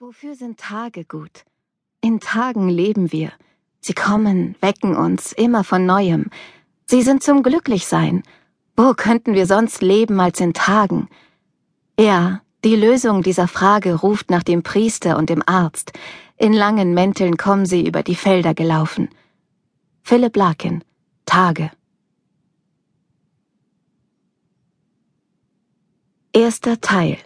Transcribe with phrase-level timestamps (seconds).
[0.00, 1.44] Wofür sind Tage gut?
[2.00, 3.32] In Tagen leben wir.
[3.80, 6.30] Sie kommen, wecken uns immer von neuem.
[6.86, 8.22] Sie sind zum Glücklichsein.
[8.76, 11.08] Wo könnten wir sonst leben als in Tagen?
[11.98, 15.92] Ja, die Lösung dieser Frage ruft nach dem Priester und dem Arzt.
[16.36, 19.08] In langen Mänteln kommen sie über die Felder gelaufen.
[20.04, 20.84] Philipp Larkin,
[21.26, 21.72] Tage.
[26.32, 27.18] Erster Teil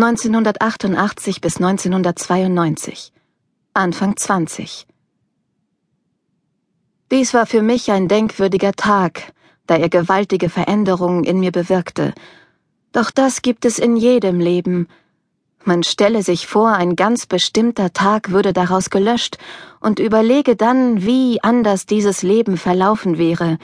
[0.00, 3.12] 1988 bis 1992.
[3.74, 4.86] Anfang 20.
[7.10, 9.32] Dies war für mich ein denkwürdiger Tag,
[9.66, 12.14] da er gewaltige Veränderungen in mir bewirkte.
[12.92, 14.86] Doch das gibt es in jedem Leben.
[15.64, 19.36] Man stelle sich vor, ein ganz bestimmter Tag würde daraus gelöscht
[19.80, 23.58] und überlege dann, wie anders dieses Leben verlaufen wäre.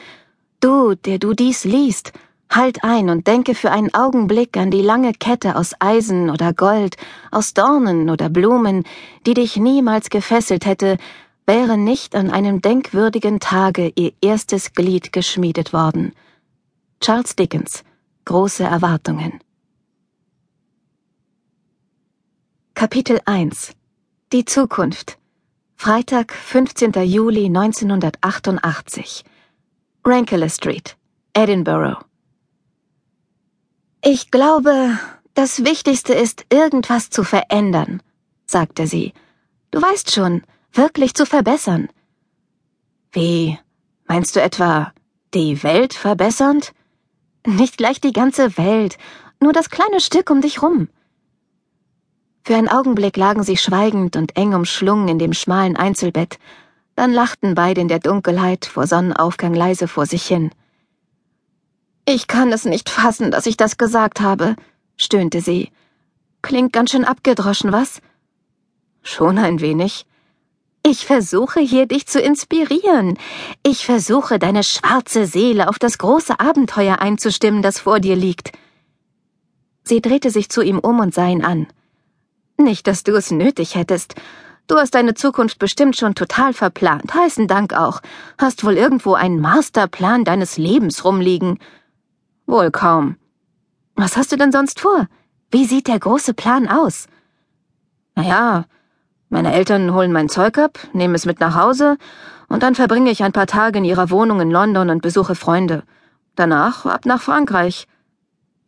[0.58, 2.12] Du, der du dies liest,
[2.50, 6.96] Halt ein und denke für einen Augenblick an die lange Kette aus Eisen oder Gold,
[7.30, 8.84] aus Dornen oder Blumen,
[9.26, 10.98] die dich niemals gefesselt hätte,
[11.46, 16.12] wäre nicht an einem denkwürdigen Tage ihr erstes Glied geschmiedet worden.
[17.00, 17.84] Charles Dickens
[18.24, 19.40] Große Erwartungen
[22.74, 23.72] Kapitel 1
[24.32, 25.18] Die Zukunft
[25.76, 26.92] Freitag, 15.
[27.04, 29.24] Juli 1988
[30.04, 30.96] Rankeler Street,
[31.34, 31.98] Edinburgh
[34.04, 34.98] ich glaube,
[35.32, 38.02] das Wichtigste ist, irgendwas zu verändern,
[38.46, 39.14] sagte sie.
[39.70, 41.88] Du weißt schon, wirklich zu verbessern.
[43.12, 43.58] Wie?
[44.06, 44.92] Meinst du etwa
[45.32, 46.72] die Welt verbessernd?
[47.46, 48.98] Nicht gleich die ganze Welt,
[49.40, 50.88] nur das kleine Stück um dich rum.
[52.44, 56.38] Für einen Augenblick lagen sie schweigend und eng umschlungen in dem schmalen Einzelbett,
[56.94, 60.50] dann lachten beide in der Dunkelheit vor Sonnenaufgang leise vor sich hin.
[62.14, 64.54] Ich kann es nicht fassen, dass ich das gesagt habe,
[64.96, 65.72] stöhnte sie.
[66.42, 68.00] Klingt ganz schön abgedroschen, was?
[69.02, 70.06] Schon ein wenig.
[70.84, 73.18] Ich versuche hier dich zu inspirieren.
[73.64, 78.52] Ich versuche deine schwarze Seele auf das große Abenteuer einzustimmen, das vor dir liegt.
[79.82, 81.66] Sie drehte sich zu ihm um und sah ihn an.
[82.56, 84.14] Nicht, dass du es nötig hättest.
[84.68, 88.02] Du hast deine Zukunft bestimmt schon total verplant, heißen Dank auch.
[88.38, 91.58] Hast wohl irgendwo einen Masterplan deines Lebens rumliegen.
[92.46, 93.16] Wohl kaum.
[93.94, 95.08] Was hast du denn sonst vor?
[95.50, 97.06] Wie sieht der große Plan aus?
[98.14, 98.66] Naja,
[99.28, 101.96] meine Eltern holen mein Zeug ab, nehmen es mit nach Hause,
[102.48, 105.82] und dann verbringe ich ein paar Tage in ihrer Wohnung in London und besuche Freunde.
[106.36, 107.88] Danach ab nach Frankreich.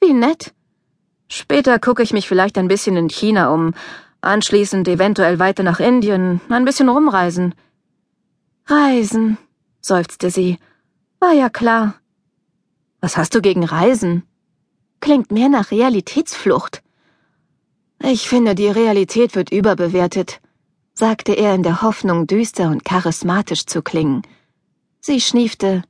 [0.01, 0.55] Wie nett.
[1.29, 3.75] Später gucke ich mich vielleicht ein bisschen in China um,
[4.21, 7.55] anschließend eventuell weiter nach Indien, ein bisschen rumreisen.
[8.67, 9.39] Reisen,
[9.81, 10.59] seufzte sie.
[11.21, 11.95] War ja klar.
[13.01, 14.23] Was hast du gegen Reisen?
[15.01, 16.83] Klingt mehr nach Realitätsflucht.
[18.01, 20.41] Ich finde, die Realität wird überbewertet,
[20.95, 24.23] sagte er in der Hoffnung, düster und charismatisch zu klingen.
[25.01, 25.83] Sie schniefte.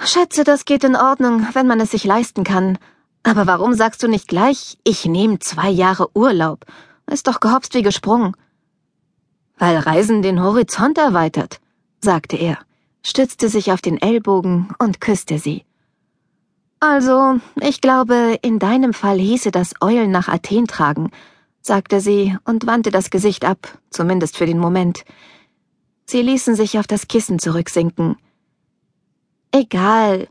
[0.00, 2.78] Schätze, das geht in Ordnung, wenn man es sich leisten kann.
[3.22, 6.64] Aber warum sagst du nicht gleich, ich nehme zwei Jahre Urlaub?
[7.10, 8.34] Ist doch gehopst wie gesprungen.
[9.58, 11.60] Weil Reisen den Horizont erweitert,
[12.00, 12.58] sagte er,
[13.04, 15.64] stützte sich auf den Ellbogen und küsste sie.
[16.82, 21.12] Also, ich glaube, in deinem Fall hieße das Eulen nach Athen tragen,
[21.60, 25.04] sagte sie und wandte das Gesicht ab, zumindest für den Moment.
[26.06, 28.16] Sie ließen sich auf das Kissen zurücksinken.
[29.52, 30.26] Egal.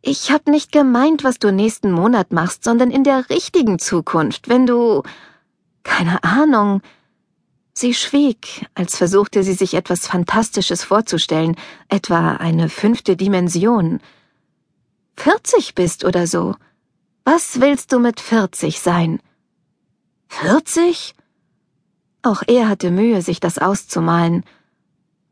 [0.00, 4.66] Ich hab nicht gemeint, was du nächsten Monat machst, sondern in der richtigen Zukunft, wenn
[4.66, 5.02] du.
[5.82, 6.80] Keine Ahnung.
[7.72, 11.56] Sie schwieg, als versuchte sie sich etwas Fantastisches vorzustellen,
[11.88, 13.98] etwa eine fünfte Dimension.
[15.18, 16.54] 40 bist oder so.
[17.24, 19.20] Was willst du mit 40 sein?
[20.28, 21.14] 40?
[22.22, 24.44] Auch er hatte Mühe, sich das auszumalen.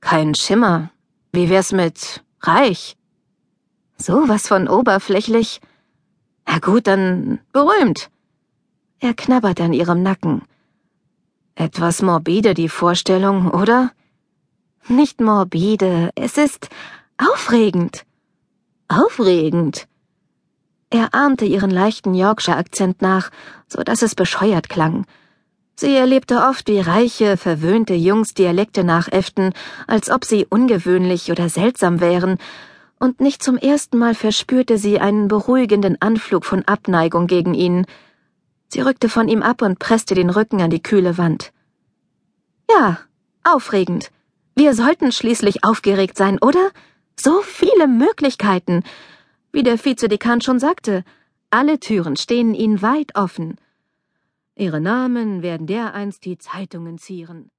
[0.01, 0.91] Kein Schimmer.
[1.33, 2.97] Wie wär's mit reich?
[3.97, 5.61] Sowas von oberflächlich.
[6.47, 8.11] Na gut, dann berühmt.
[8.99, 10.43] Er knabbert an ihrem Nacken.
[11.55, 13.93] Etwas morbide die Vorstellung, oder?
[14.89, 16.71] Nicht morbide, es ist
[17.19, 18.05] aufregend.
[18.89, 19.89] Aufregend.
[20.91, 23.31] Er ahmte ihren leichten Yorkshire-Akzent nach,
[23.67, 25.07] so dass es bescheuert klang.
[25.75, 29.53] Sie erlebte oft, wie reiche, verwöhnte Jungs Dialekte nachäfften,
[29.89, 32.39] als ob sie ungewöhnlich oder seltsam wären,
[33.01, 37.87] und nicht zum ersten Mal verspürte sie einen beruhigenden Anflug von Abneigung gegen ihn.
[38.69, 41.53] Sie rückte von ihm ab und presste den Rücken an die kühle Wand.
[42.71, 43.01] Ja,
[43.43, 44.13] aufregend.
[44.55, 46.71] Wir sollten schließlich aufgeregt sein, oder?
[47.19, 48.83] So viele Möglichkeiten.
[49.53, 51.05] Wie der Vizedekan schon sagte,
[51.51, 53.57] alle Türen stehen Ihnen weit offen.
[54.55, 57.51] Ihre Namen werden dereinst die Zeitungen zieren.